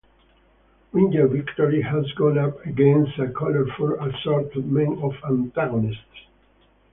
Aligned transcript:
Winged 0.93 1.13
Victory 1.29 1.83
has 1.83 2.11
gone 2.13 2.35
up 2.39 2.65
against 2.65 3.19
a 3.19 3.27
colorful 3.29 3.93
assortment 4.03 4.99
of 5.03 5.13
antagonists. 5.23 6.25